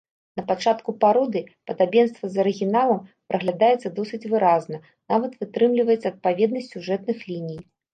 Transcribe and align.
Напачатку 0.39 0.95
пародыі 1.03 1.43
падабенства 1.71 2.25
з 2.31 2.35
арыгіналам 2.45 2.99
праглядаецца 3.29 3.95
досыць 4.01 4.23
выразна, 4.35 4.83
нават 5.15 5.31
вытрымліваецца 5.43 6.05
адпаведнасць 6.17 6.73
сюжэтных 6.77 7.17
ліній. 7.33 7.65